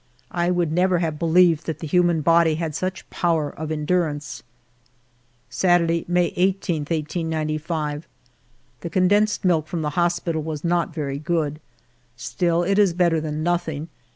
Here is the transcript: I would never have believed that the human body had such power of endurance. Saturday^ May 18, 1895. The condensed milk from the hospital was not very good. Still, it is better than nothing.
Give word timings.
I 0.31 0.49
would 0.49 0.71
never 0.71 0.97
have 0.97 1.19
believed 1.19 1.67
that 1.67 1.77
the 1.77 1.85
human 1.85 2.21
body 2.21 2.55
had 2.55 2.73
such 2.73 3.07
power 3.11 3.51
of 3.51 3.71
endurance. 3.71 4.41
Saturday^ 5.51 6.09
May 6.09 6.33
18, 6.35 6.77
1895. 6.77 8.07
The 8.79 8.89
condensed 8.89 9.45
milk 9.45 9.67
from 9.67 9.83
the 9.83 9.91
hospital 9.91 10.41
was 10.41 10.63
not 10.63 10.91
very 10.91 11.19
good. 11.19 11.59
Still, 12.17 12.63
it 12.63 12.79
is 12.79 12.93
better 12.93 13.21
than 13.21 13.43
nothing. 13.43 13.89